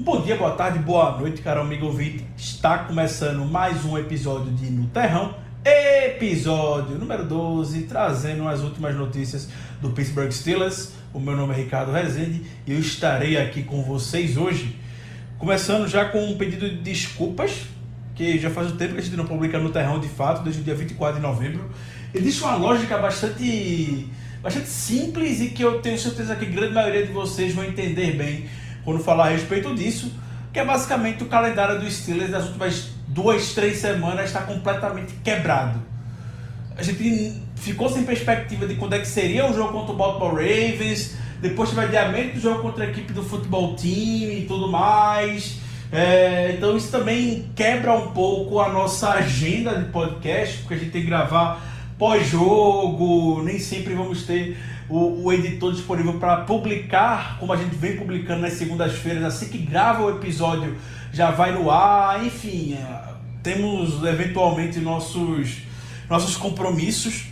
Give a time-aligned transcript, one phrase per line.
[0.00, 2.24] Bom dia, boa tarde, boa noite, caro amigo ouvinte.
[2.36, 9.48] Está começando mais um episódio de No Terrão, episódio número 12, trazendo as últimas notícias
[9.82, 10.92] do Pittsburgh Steelers.
[11.12, 14.78] O meu nome é Ricardo Rezende e eu estarei aqui com vocês hoje,
[15.36, 17.62] começando já com um pedido de desculpas,
[18.14, 20.60] que já faz um tempo que a gente não publica No Terrão de fato, desde
[20.60, 21.68] o dia 24 de novembro.
[22.14, 24.06] Existe uma lógica bastante,
[24.40, 28.16] bastante simples e que eu tenho certeza que a grande maioria de vocês vão entender
[28.16, 28.46] bem
[28.88, 30.10] quando falar a respeito disso,
[30.50, 35.78] que é basicamente o calendário dos Steelers das últimas duas, três semanas está completamente quebrado.
[36.74, 40.36] A gente ficou sem perspectiva de quando é que seria o jogo contra o Baltimore
[40.36, 45.58] Ravens, depois teve adiamento do jogo contra a equipe do futebol team e tudo mais.
[45.92, 50.92] É, então isso também quebra um pouco a nossa agenda de podcast, porque a gente
[50.92, 51.60] tem que gravar
[51.98, 54.56] pós-jogo, nem sempre vamos ter
[54.88, 59.58] o, o editor disponível para publicar, como a gente vem publicando nas segundas-feiras, assim que
[59.58, 60.76] grava o episódio
[61.12, 65.58] já vai no ar, enfim, é, temos eventualmente nossos,
[66.08, 67.26] nossos compromissos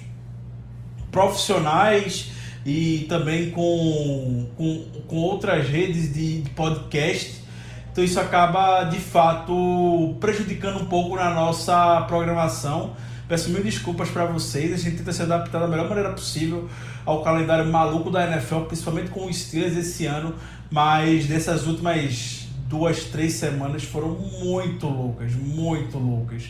[1.10, 2.32] profissionais
[2.64, 7.42] e também com, com, com outras redes de, de podcast.
[7.90, 12.94] Então isso acaba de fato prejudicando um pouco na nossa programação.
[13.28, 16.68] Peço mil desculpas para vocês, a gente tenta se adaptar da melhor maneira possível
[17.04, 20.34] ao calendário maluco da NFL, principalmente com os Steelers esse ano,
[20.70, 26.44] mas dessas últimas duas, três semanas foram muito loucas, muito loucas.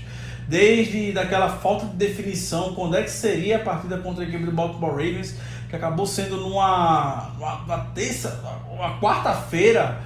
[0.46, 4.52] Desde daquela falta de definição, quando é que seria a partida contra a equipe do
[4.52, 5.34] Baltimore Ravens,
[5.68, 8.40] que acabou sendo numa, numa, numa terça,
[8.70, 9.98] uma quarta-feira,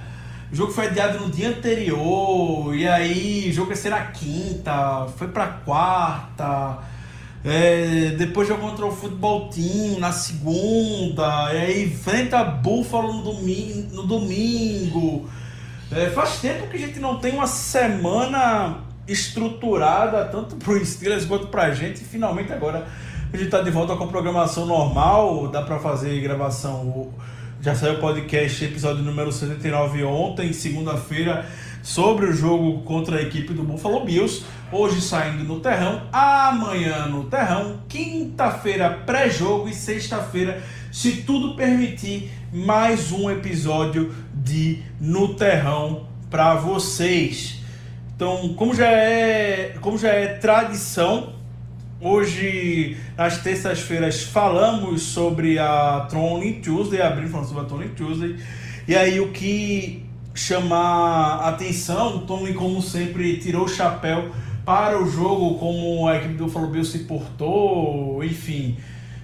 [0.51, 5.07] o jogo foi adiado no dia anterior, e aí o jogo ia ser na quinta,
[5.17, 6.79] foi pra quarta.
[7.43, 13.95] É, depois jogou contra o Futebol Team na segunda, e aí enfrenta Buffalo no domingo.
[13.95, 15.29] No domingo.
[15.91, 21.47] É, faz tempo que a gente não tem uma semana estruturada, tanto pro Steelers quanto
[21.47, 22.87] pra gente, e finalmente agora
[23.33, 27.09] a gente tá de volta com a programação normal, dá pra fazer gravação
[27.61, 31.45] já saiu o podcast, episódio número 79 ontem, segunda-feira,
[31.83, 34.43] sobre o jogo contra a equipe do Buffalo Bills.
[34.71, 43.11] Hoje saindo no terrão, amanhã no terrão, quinta-feira pré-jogo e sexta-feira, se tudo permitir, mais
[43.11, 47.61] um episódio de No Terrão para vocês.
[48.15, 51.33] Então, como já é, como já é tradição,
[52.03, 58.37] Hoje, nas terças-feiras, falamos sobre a Throne Tuesday, abrindo falando sobre a Throne Tuesday.
[58.87, 60.03] E aí, o que
[60.33, 64.31] chamar atenção, Tony, como sempre, tirou o chapéu
[64.65, 68.77] para o jogo, como a equipe do Bills se portou, enfim.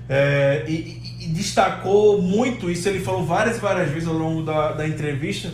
[0.08, 4.74] É, e, e, destacou muito isso, ele falou várias e várias vezes ao longo da,
[4.74, 5.52] da entrevista,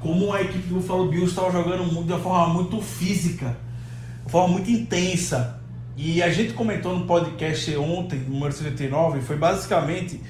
[0.00, 4.30] como a equipe do Buffalo Bills estava jogando de uma forma muito física, de uma
[4.30, 5.62] forma muito intensa.
[5.96, 10.20] E a gente comentou no podcast ontem, número 79, foi basicamente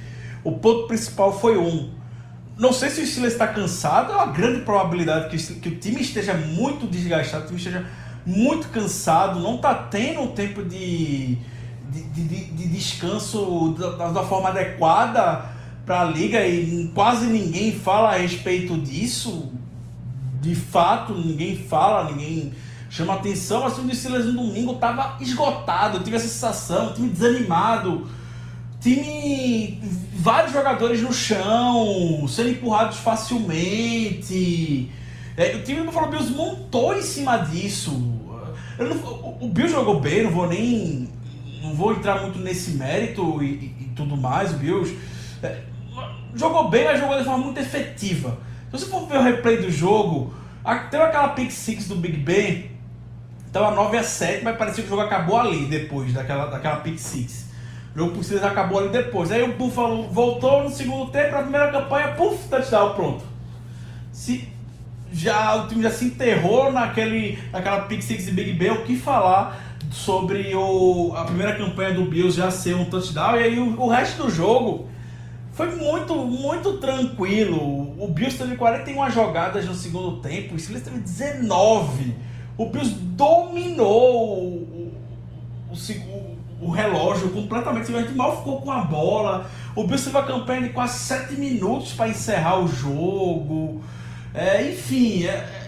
[0.43, 1.91] o ponto principal foi um.
[2.59, 6.03] Não sei se o Steelers está cansado, é uma grande probabilidade que, que o time
[6.03, 7.87] esteja muito desgastado, o time esteja
[8.27, 11.39] muito cansado, não está tendo tempo de,
[11.91, 15.51] de, de, de descanso da, da, forma adequada
[15.85, 19.51] para a liga e quase ninguém fala a respeito disso.
[20.41, 22.53] De fato, ninguém fala, ninguém
[22.95, 28.09] chama atenção, assim, o Steelers no domingo tava esgotado, tive essa sensação, time desanimado,
[28.81, 29.81] time.
[30.15, 34.93] vários jogadores no chão, sendo empurrados facilmente.
[35.37, 37.91] É, o time do Buffalo Bills montou em cima disso.
[38.79, 41.09] Não, o Bills jogou bem, não vou nem.
[41.65, 44.97] não vou entrar muito nesse mérito e, e, e tudo mais, o Bills.
[45.43, 45.63] É,
[46.33, 48.39] jogou bem, mas jogou de forma muito efetiva.
[48.67, 50.33] Se você for ver o replay do jogo,
[50.93, 52.74] teve aquela pick six do Big Ben
[53.55, 56.79] então a 9 a 7, mas parecia que o jogo acabou ali depois daquela, daquela
[56.79, 57.47] pick six.
[57.95, 59.31] O jogo por si acabou ali depois.
[59.31, 63.25] Aí o Buffalo voltou no segundo tempo, a primeira campanha, puf, touchdown, pronto.
[64.11, 64.49] Se
[65.13, 68.97] já o time já se enterrou naquele, naquela pick six de Big Ben, o que
[68.97, 69.57] falar
[69.93, 73.89] sobre o, a primeira campanha do Bills já ser um touchdown e aí o, o
[73.89, 74.89] resto do jogo
[75.53, 77.95] foi muito, muito tranquilo.
[78.03, 82.34] O Bills teve 41 jogadas no segundo tempo, o Steelers teve 19.
[82.57, 84.93] O Bills dominou o,
[85.71, 87.95] o, o, o relógio completamente.
[87.95, 89.51] A gente mal ficou com a bola.
[89.75, 93.83] O Bills teve a campanha de quase 7 minutos para encerrar o jogo.
[94.33, 95.65] É, enfim, é,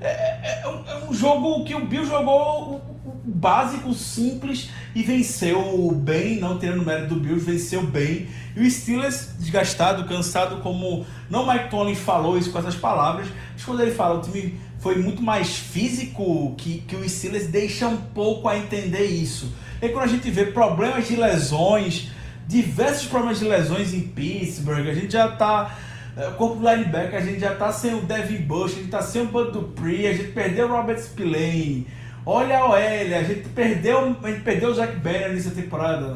[0.00, 2.82] é, é, é, um jogo que o Bills jogou
[3.24, 8.28] básico, simples e venceu bem, não tirando mérito do Bills, venceu bem.
[8.54, 13.64] E o Steelers, desgastado, cansado, como não Mike Tony falou isso com essas palavras, mas
[13.64, 17.96] quando ele fala, o time foi muito mais físico que, que o Steelers deixa um
[17.96, 19.50] pouco a entender isso.
[19.80, 22.10] E quando a gente vê problemas de lesões,
[22.46, 25.74] diversos problemas de lesões em Pittsburgh, a gente já tá
[26.14, 28.90] é, o corpo do linebacker, a gente já tá sem o Devin Bush, a gente
[28.90, 31.86] tá sem o Bud Dupree, a gente perdeu o Robert Spillane.
[32.26, 36.08] Olha a OL, a gente perdeu, a gente perdeu o Jack Banner nessa temporada.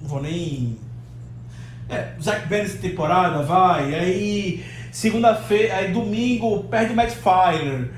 [0.00, 0.78] Não vou nem.
[1.88, 3.92] É, Jack Banner nessa temporada, vai.
[3.96, 7.90] Aí, segunda-feira, aí domingo, perde o Matt Filer,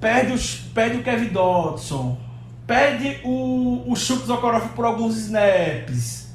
[0.00, 2.18] perde, os, perde o Kevin Dodson,
[2.66, 6.28] perde o, o Chuck Okoroff por alguns snaps.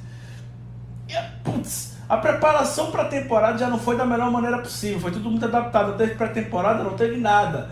[1.07, 1.13] E,
[1.43, 5.29] putz, a preparação para a temporada já não foi da melhor maneira possível, foi tudo
[5.29, 5.91] muito adaptado.
[5.91, 7.69] Não teve pré-temporada, não teve nada.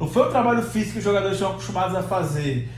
[0.00, 2.70] Não foi o trabalho físico que os jogadores estão acostumados a fazer.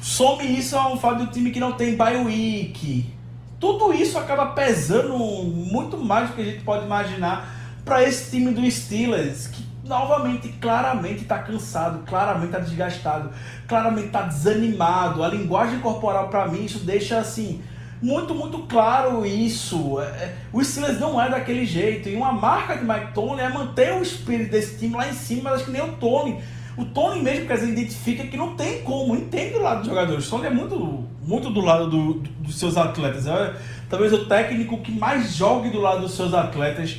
[0.00, 3.12] Some isso a um fato do time que não tem bye week.
[3.60, 7.48] Tudo isso acaba pesando muito mais do que a gente pode imaginar
[7.84, 13.30] para esse time do Steelers, que novamente, claramente está cansado, claramente está desgastado,
[13.66, 15.22] claramente está desanimado.
[15.24, 17.62] A linguagem corporal, para mim, isso deixa assim
[18.02, 20.00] muito, muito claro isso.
[20.00, 22.08] É, é, o Steelers não é daquele jeito.
[22.08, 25.44] E uma marca de Mike Tony é manter o espírito desse time lá em cima,
[25.44, 26.42] mas acho que nem o Tony.
[26.76, 30.26] O Tony mesmo, quer dizer, identifica que não tem como, entende do lado dos jogadores.
[30.26, 33.26] O Tony é muito, muito do lado do, do, dos seus atletas.
[33.26, 33.54] É
[33.88, 36.98] talvez o técnico que mais jogue do lado dos seus atletas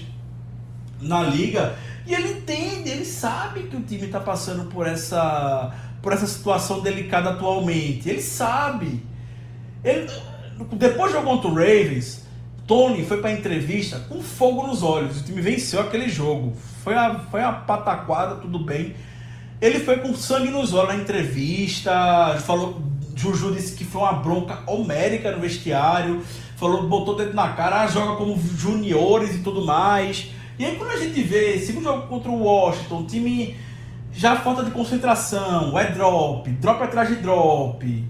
[1.01, 1.75] na liga.
[2.05, 6.81] E ele entende, ele sabe que o time está passando por essa, por essa situação
[6.81, 8.09] delicada atualmente.
[8.09, 9.03] Ele sabe.
[9.83, 10.09] Ele,
[10.73, 12.23] depois do jogo contra o Ravens,
[12.67, 15.21] Tony foi para entrevista com fogo nos olhos.
[15.21, 16.53] O time venceu aquele jogo.
[16.83, 18.95] Foi a, foi a pataquada, tudo bem.
[19.61, 22.37] Ele foi com sangue nos olhos na entrevista.
[22.45, 22.81] Falou,
[23.15, 26.21] Juju disse que foi uma bronca homérica no vestiário.
[26.57, 30.31] Falou, botou dedo na cara, ah, joga como juniores e tudo mais.
[30.57, 33.55] E aí quando a gente vê segundo jogo contra o Washington, o time
[34.11, 38.07] já falta de concentração, é drop, drop atrás de drop.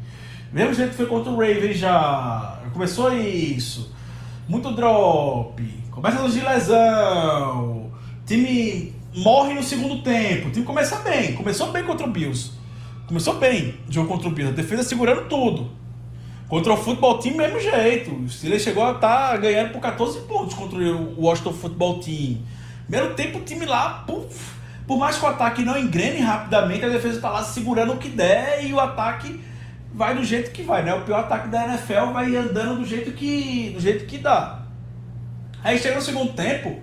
[0.51, 2.61] Mesmo jeito que foi contra o Ravens já.
[2.73, 3.91] Começou isso.
[4.47, 5.63] Muito drop.
[5.89, 7.91] Começa de lesão.
[8.25, 10.49] Time morre no segundo tempo.
[10.49, 11.33] O time começa bem.
[11.33, 12.51] Começou bem contra o Bills.
[13.07, 14.53] Começou bem o jogo contra o Bills.
[14.53, 15.71] A defesa segurando tudo.
[16.47, 18.13] Contra o futebol time, mesmo jeito.
[18.13, 22.39] O Steelers chegou a estar tá ganhando por 14 pontos contra o Washington Football Team.
[22.87, 24.53] Primeiro tempo, o time lá, puf,
[24.85, 28.09] por mais que o ataque não engrene rapidamente, a defesa está lá segurando o que
[28.09, 29.41] der e o ataque
[29.93, 30.93] vai do jeito que vai, né?
[30.93, 34.63] O pior ataque da NFL vai andando do jeito que, do jeito que dá.
[35.63, 36.81] Aí chega no segundo tempo,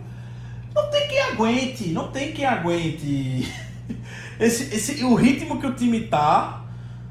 [0.75, 3.47] não tem quem aguente, não tem quem aguente
[4.41, 6.65] esse, esse, o ritmo que o time tá,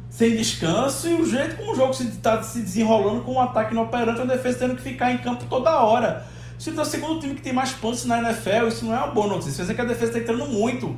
[0.10, 3.74] sem descanso, e o jeito como o jogo se está se desenrolando com um ataque
[3.74, 6.26] inoperante, a defesa tendo que ficar em campo toda hora.
[6.58, 9.08] Se é o segundo time que tem mais pontos na NFL, isso não é uma
[9.08, 9.50] boa notícia.
[9.50, 10.98] Isso dizer que a defesa está entrando muito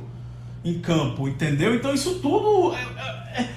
[0.64, 1.74] em campo, entendeu?
[1.74, 3.48] Então isso tudo é, é, é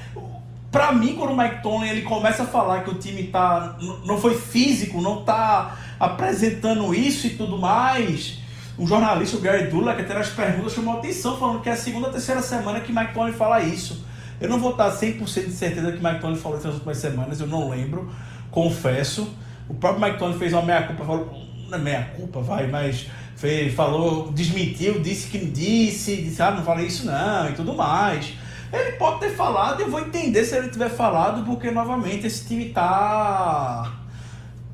[0.75, 4.17] Pra mim, quando o Mike Tony ele começa a falar que o time tá, não
[4.17, 8.39] foi físico, não tá apresentando isso e tudo mais,
[8.77, 11.71] um jornalista, o Gary Dula, que até nas perguntas chamou a atenção, falando que é
[11.71, 14.04] a segunda, terceira semana que Mike Tony fala isso.
[14.39, 17.39] Eu não vou estar 100% de certeza que Mike Tony falou isso nas últimas semanas,
[17.39, 18.11] eu não lembro,
[18.51, 19.33] confesso.
[19.67, 24.31] O próprio Mike Tony fez uma meia-culpa, falou, não é meia-culpa, vai, mas fez, falou,
[24.31, 28.33] desmentiu, disse que não disse, disse, ah, não falei isso não, e tudo mais.
[28.71, 32.69] Ele pode ter falado, eu vou entender se ele tiver falado, porque novamente esse time
[32.69, 33.93] tá.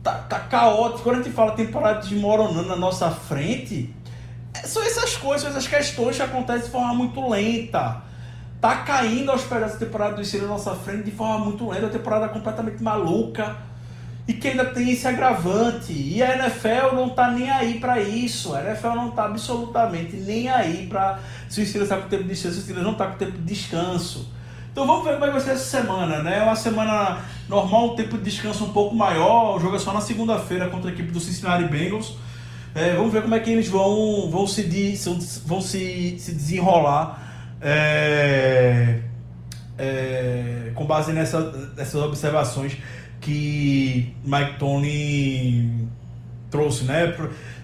[0.02, 1.04] tá, tá caótico.
[1.04, 3.94] Quando a gente fala temporada desmoronando na nossa frente,
[4.54, 8.02] é, são essas coisas, essas questões que acontecem de forma muito lenta.
[8.62, 11.86] Tá caindo aos pés dessa temporada do Steelers na nossa frente de forma muito lenta,
[11.86, 13.58] uma temporada completamente maluca
[14.28, 15.92] e que ainda tem esse agravante.
[15.92, 18.54] E a NFL não tá nem aí para isso.
[18.54, 22.30] A NFL não tá absolutamente nem aí para se o Steelers tá com tempo de
[22.30, 24.32] descanso, o Steelers não tá com tempo de descanso.
[24.72, 26.38] Então vamos ver como é vai ser essa semana, né?
[26.38, 27.18] É uma semana
[27.50, 29.58] normal, um tempo de descanso um pouco maior.
[29.58, 32.16] O jogo é só na segunda-feira contra a equipe do Cincinnati Bengals.
[32.76, 34.62] É, vamos ver como é que eles vão, vão, se,
[35.48, 37.31] vão se, se desenrolar
[37.62, 39.00] é,
[39.78, 41.40] é, com base nessa,
[41.76, 42.78] nessas observações
[43.20, 45.88] que Mike Tony
[46.50, 47.16] trouxe, né?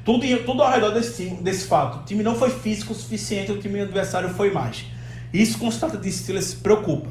[0.06, 2.00] Tudo, tudo ao redor desse, time, desse fato.
[2.00, 4.86] O time não foi físico o suficiente, o time adversário foi mais.
[5.34, 7.10] Isso os de Steelers se preocupa.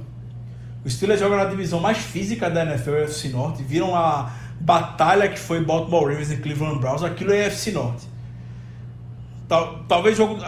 [0.84, 3.62] O Steelers joga na divisão mais física da NFL, UFC Norte.
[3.62, 7.02] Viram a batalha que foi Baltimore Ravens e Cleveland Browns.
[7.02, 8.06] Aquilo é UFC Norte.
[9.48, 10.40] Tal, talvez o jogo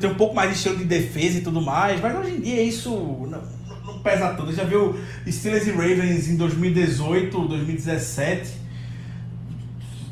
[0.00, 2.62] tenha um pouco mais de estilo de defesa e tudo mais, mas hoje em dia
[2.62, 3.42] isso não,
[3.84, 4.50] não, pesa tanto.
[4.52, 8.52] Já viu Steelers e Ravens em 2018, 2017,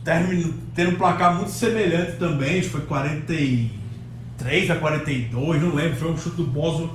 [0.04, 6.18] termino, tendo um placar muito semelhante também, foi 43 a 42, não lembro, foi um
[6.18, 6.90] chute do Bozo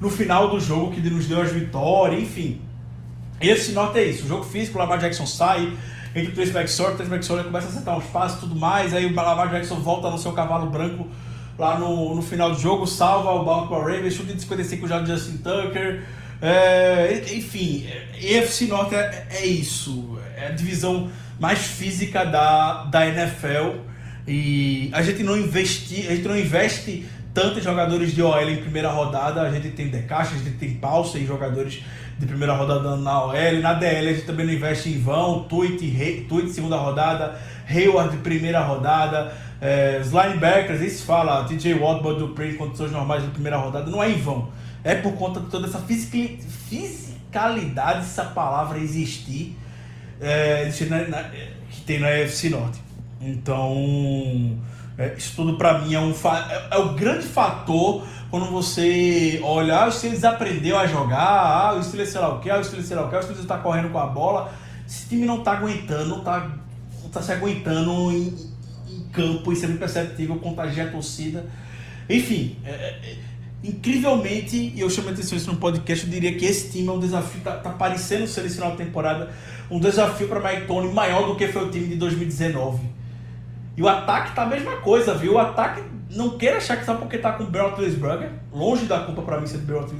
[0.00, 2.60] no final do jogo que nos deu as vitórias, enfim.
[3.40, 5.72] Esse norte é isso, o jogo físico, o Lamar Jackson sai,
[6.14, 8.94] entre o Trace McSorley, o Trace McSorley começa a acertar uns passos e tudo mais,
[8.94, 11.08] aí o Lamar Jackson volta no seu cavalo branco
[11.58, 15.06] lá no, no final do jogo, salva o Baltimore Ravens, chute de 55 já do
[15.06, 16.02] Justin Tucker.
[16.40, 17.86] É, enfim,
[18.20, 23.78] EFC Norte é, é, isso, é a divisão mais física da, da NFL
[24.26, 28.90] e a gente não investe, a gente não investe tantos jogadores de OL em primeira
[28.90, 31.82] rodada, a gente tem Decacha, a gente tem Pausa e jogadores
[32.18, 36.26] de primeira rodada na OL, na DL a gente também não investe em vão, Tweet,
[36.28, 42.50] Tweet segunda rodada, Hayward primeira rodada, é, os linebackers, isso fala, TJ Watt, Bud Dupree
[42.50, 44.48] em condições normais de primeira rodada, não é em vão.
[44.84, 45.78] É por conta de toda essa
[46.68, 49.56] fisicalidade, essa palavra existir,
[50.20, 51.22] é, na, na,
[51.70, 52.80] que tem na UFC Norte.
[53.20, 54.58] Então,
[54.98, 59.76] é, isso tudo para mim é, um é, é, o grande fator quando você olha,
[59.76, 62.64] ah, o Steelers aprendeu a jogar, ah, o Steelers sei lá o que, ah, o
[62.64, 64.54] Steelers sei lá o que, o Steelers está correndo com a bola,
[64.88, 66.50] esse time não está aguentando, não está
[67.12, 68.52] tá se aguentando em,
[69.12, 71.44] campo, isso é muito perceptível, contagia a torcida.
[72.08, 73.16] Enfim, é, é,
[73.62, 76.92] incrivelmente, e eu chamo a atenção isso no podcast, eu diria que esse time é
[76.92, 79.30] um desafio, tá, tá parecendo ser esse final de temporada,
[79.70, 83.01] um desafio para Mike Tony maior do que foi o time de 2019.
[83.76, 85.34] E o ataque tá a mesma coisa, viu?
[85.34, 87.74] O ataque, não queira achar que só porque tá com o Brett
[88.52, 89.92] longe da culpa para mim ser do Brett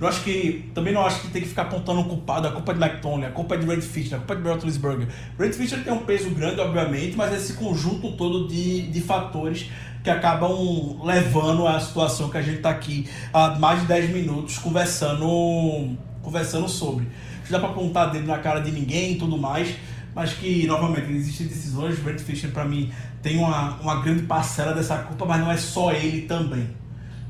[0.00, 0.70] eu acho que.
[0.74, 2.48] Também não acho que tem que ficar apontando o culpado.
[2.48, 4.42] A culpa é de McToney, a culpa é de Red Fisher, a culpa é de
[4.42, 5.08] Brett Lisberger.
[5.38, 9.70] Red Fisher tem um peso grande, obviamente, mas esse conjunto todo de, de fatores
[10.02, 14.56] que acabam levando a situação que a gente está aqui há mais de 10 minutos
[14.56, 17.06] conversando, conversando sobre.
[17.44, 19.76] Não dá para apontar dedo na cara de ninguém e tudo mais,
[20.14, 21.98] mas que, novamente, existem decisões.
[21.98, 25.92] Brent Fisher, para mim, tem uma, uma grande parcela dessa culpa, mas não é só
[25.92, 26.80] ele também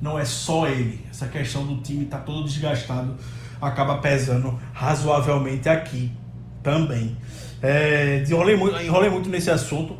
[0.00, 1.00] não é só ele.
[1.10, 3.16] Essa questão do time estar tá todo desgastado
[3.60, 6.10] acaba pesando razoavelmente aqui
[6.62, 7.16] também.
[7.62, 9.96] É, enrolei, muito, enrolei muito nesse assunto.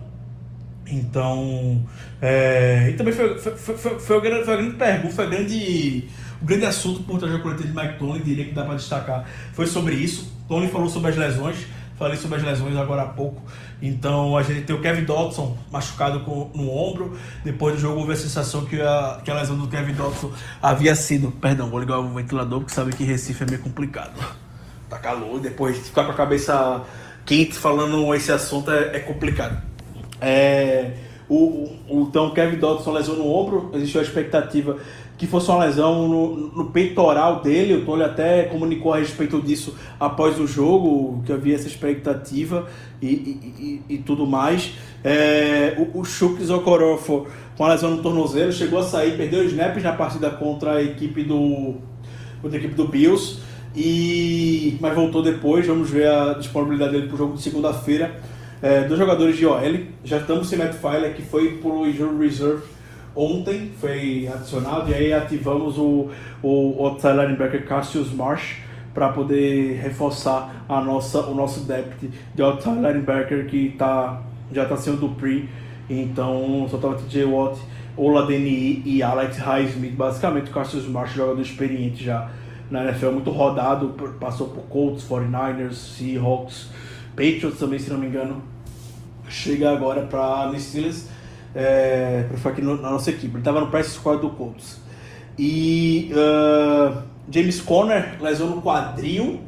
[0.87, 1.87] Então,
[2.21, 5.25] é, e também foi, foi, foi, foi, foi, a grande, foi a grande pergunta, foi
[5.25, 6.09] a grande,
[6.43, 9.25] o grande assunto por trás da coletiva de Mike Tony, diria que dá para destacar,
[9.53, 10.37] foi sobre isso.
[10.49, 11.59] Tony falou sobre as lesões,
[12.01, 13.43] falei sobre as lesões agora há pouco.
[13.83, 17.15] Então a gente tem o Kevin Dodson machucado com, no ombro.
[17.45, 20.95] Depois do jogo houve a sensação que a, que a lesão do Kevin Dodson havia
[20.95, 21.31] sido.
[21.31, 24.15] Perdão, vou ligar o ventilador porque sabe que Recife é meio complicado.
[24.89, 26.83] Tá calor, depois ficar com a cabeça
[27.27, 29.61] quente falando esse assunto é, é complicado.
[30.23, 30.93] É,
[31.29, 34.79] o, o, então o Kevin Dodson lesão no ombro, existiu a expectativa
[35.21, 37.75] que fosse uma lesão no, no peitoral dele.
[37.75, 42.67] O Tony até comunicou a respeito disso após o jogo, que havia essa expectativa
[43.03, 44.73] e, e, e, e tudo mais.
[45.05, 49.53] É, o, o Shukri Zokorofo, com a lesão no tornozelo, chegou a sair, perdeu os
[49.53, 51.75] snaps na partida contra a equipe do,
[52.41, 53.41] contra a equipe do Bills,
[53.77, 55.67] e, mas voltou depois.
[55.67, 58.19] Vamos ver a disponibilidade dele para o jogo de segunda-feira.
[58.63, 59.61] É, dois jogadores de OL,
[60.03, 62.80] já estamos sem Matt Filer, que foi para o Injury Reserve
[63.15, 66.11] ontem foi adicionado e aí ativamos o,
[66.43, 68.59] o outside linebacker Cassius Marsh
[68.95, 74.77] para poder reforçar a nossa, o nosso depth de outside linebacker que tá, já está
[74.77, 75.49] sendo do pre
[75.89, 77.61] então só estava TJ Watt,
[77.97, 79.95] Oladeni e Alex Highsmith.
[79.95, 82.31] Basicamente o Cassius Marsh jogador experiente já
[82.71, 83.89] na NFL, muito rodado,
[84.21, 86.69] passou por Colts, 49ers, Seahawks,
[87.17, 88.41] Patriots também, se não me engano,
[89.29, 91.09] chega agora para Steelers
[91.55, 93.33] é, para ficar aqui no, na nossa equipe.
[93.35, 94.81] Ele estava no press squad do Colts.
[95.39, 99.41] E uh, James Conner lesão no quadril.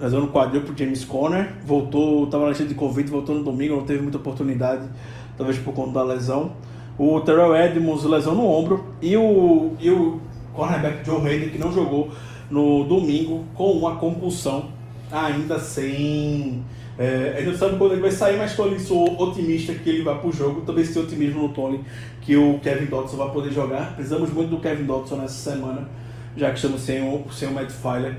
[0.00, 1.54] Lesão no quadril pro James Conner.
[1.64, 4.88] Voltou, estava na de Covid, voltou no domingo, não teve muita oportunidade,
[5.36, 6.52] talvez por conta da lesão.
[6.98, 8.84] O Terrell Edmonds, lesão no ombro.
[9.00, 10.20] E o, e o
[10.52, 12.10] cornerback Joe Hayden, que não jogou
[12.50, 14.68] no domingo, com uma concussão,
[15.10, 16.62] ainda sem
[16.98, 20.18] é, a não sabe quando ele vai sair, mas Tony sou otimista que ele vai
[20.18, 20.60] pro jogo.
[20.62, 21.80] Também tem otimismo no Tony
[22.20, 23.94] que o Kevin Dodson vai poder jogar.
[23.94, 25.88] Precisamos muito do Kevin Dodson nessa semana,
[26.36, 28.16] já que estamos sem o, sem o Matt Filer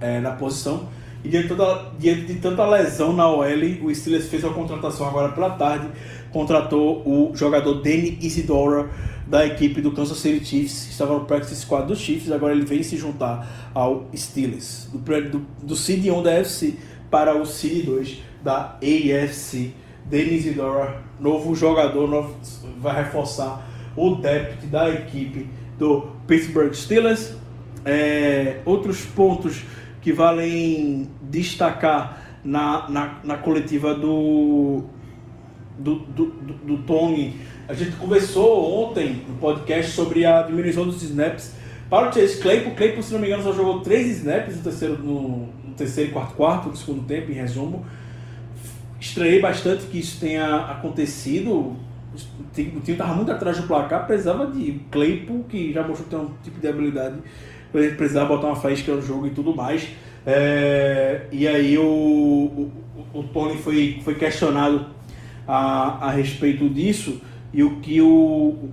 [0.00, 0.88] é, na posição.
[1.24, 3.44] E diante de, toda, diante de tanta lesão na OL,
[3.82, 5.88] o Steelers fez uma contratação agora pela tarde.
[6.30, 8.88] Contratou o jogador Danny Isidora
[9.26, 12.30] da equipe do Kansas City Chiefs, que estava no practice squad dos Chiefs.
[12.32, 16.74] Agora ele vem se juntar ao Steelers, do, do, do Seed 1 da FC
[17.10, 19.72] para o City 2 da AFC.
[20.04, 22.36] Denis Idora, novo jogador, novo,
[22.78, 25.48] vai reforçar o depth da equipe
[25.78, 27.34] do Pittsburgh Steelers.
[27.84, 29.62] É, outros pontos
[30.00, 34.84] que valem destacar na, na, na coletiva do,
[35.78, 37.36] do, do, do, do Tony.
[37.68, 41.54] A gente conversou ontem no podcast sobre a diminuição dos snaps
[41.88, 42.74] para o Chase Claypool.
[42.74, 46.12] Claypool, se não me engano, só jogou três snaps no terceiro, no, no terceiro e
[46.12, 47.84] quarto quarto do segundo tempo, em resumo.
[49.00, 51.50] Estranhei bastante que isso tenha acontecido.
[51.52, 56.34] O time estava muito atrás do placar, precisava de Claypool, que já mostrou ter um
[56.42, 57.16] tipo de habilidade,
[57.70, 59.88] precisava botar uma faísca no jogo e tudo mais.
[60.26, 62.72] É, e aí o, o,
[63.14, 64.86] o, Tony foi, foi questionado
[65.48, 67.22] a, a respeito disso
[67.54, 68.68] e o que o,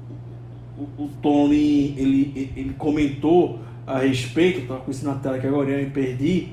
[0.77, 5.70] o, o Tony ele, ele comentou a respeito, estava com isso na tela que agora
[5.70, 6.50] eu me perdi,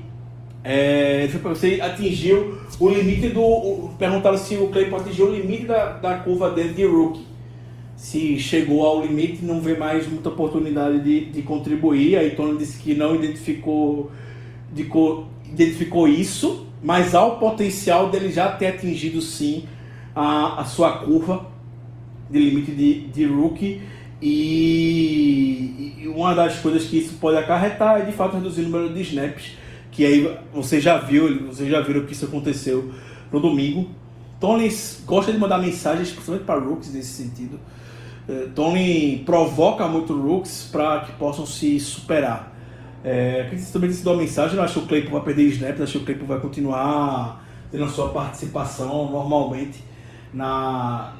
[0.67, 3.91] é, você atingiu o limite do.
[3.99, 7.23] Perguntaram se o Claypool atingiu o limite da, da curva dele de rookie.
[7.95, 12.17] Se chegou ao limite não vê mais muita oportunidade de, de contribuir.
[12.17, 14.09] Aí Tony disse que não identificou
[14.73, 14.89] de,
[15.51, 19.65] identificou isso, mas há o potencial dele já ter atingido sim
[20.15, 21.45] a, a sua curva
[22.27, 23.83] de limite de, de rookie.
[24.19, 28.91] E, e uma das coisas que isso pode acarretar é de fato reduzir o número
[28.91, 29.63] de snaps.
[29.95, 32.91] Que aí você já viu, você já viram que isso aconteceu
[33.31, 33.89] no domingo.
[34.39, 34.69] Tony
[35.05, 37.59] gosta de mandar mensagens, principalmente para rookies nesse sentido.
[38.27, 42.53] Eh, Tony provoca muito rookies para que possam se superar.
[43.03, 45.97] É, acredito também sido uma mensagem, acho que o Claypool vai perder snaps, acho que
[45.99, 49.83] o Claypool vai continuar tendo a sua participação normalmente
[50.33, 51.13] na,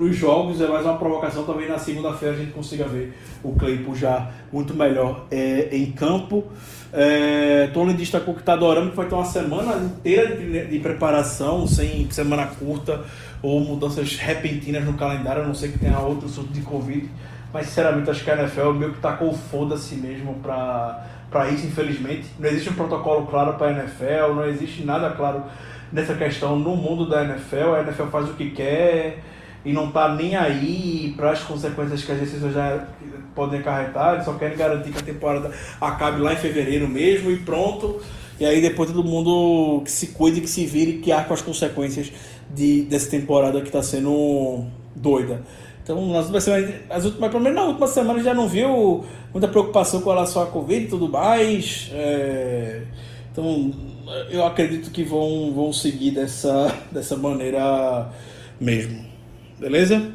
[0.00, 3.94] nos jogos, é mais uma provocação, também na segunda-feira a gente consiga ver o Claypool
[3.94, 6.44] já muito melhor é, em campo.
[6.92, 11.66] É, Tony destacou que está adorando que vai ter uma semana inteira de, de, preparação,
[11.66, 13.04] sem semana curta
[13.42, 17.08] ou mudanças repentinas no calendário, a não ser que tenha outro surto de Covid
[17.52, 22.28] mas sinceramente acho que a NFL meio que tacou foda-se mesmo pra isso, infelizmente.
[22.38, 25.44] Não existe um protocolo claro pra NFL, não existe nada claro
[25.92, 27.74] nessa questão no mundo da NFL.
[27.74, 29.18] A NFL faz o que quer
[29.64, 32.86] e não tá nem aí para as consequências que as decisões já
[33.34, 34.14] podem acarretar.
[34.14, 35.50] Eles só querem garantir que a temporada
[35.80, 38.00] acabe lá em fevereiro mesmo e pronto.
[38.38, 42.10] E aí depois todo mundo que se cuide, que se vire, que arca as consequências
[42.48, 44.64] de, dessa temporada que está sendo
[44.96, 45.42] doida.
[45.82, 49.48] Então, nas últimas semanas, as últimas, pelo menos na última semana já não viu muita
[49.48, 51.90] preocupação com relação à Covid e tudo mais.
[51.92, 52.82] É,
[53.30, 53.72] então,
[54.30, 58.10] eu acredito que vão, vão seguir dessa, dessa maneira
[58.60, 59.09] mesmo.
[59.60, 60.10] Beleza?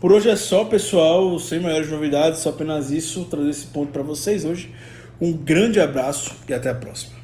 [0.00, 1.38] Por hoje é só, pessoal.
[1.38, 3.24] Sem maiores novidades, só apenas isso.
[3.26, 4.74] Trazer esse ponto para vocês hoje.
[5.20, 7.14] Um grande abraço e até a próxima.